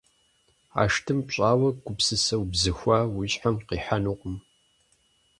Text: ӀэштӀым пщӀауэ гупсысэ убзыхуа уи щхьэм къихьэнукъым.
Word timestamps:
ӀэштӀым 0.75 1.19
пщӀауэ 1.27 1.69
гупсысэ 1.83 2.35
убзыхуа 2.43 2.99
уи 3.15 3.27
щхьэм 3.31 3.55
къихьэнукъым. 3.67 4.35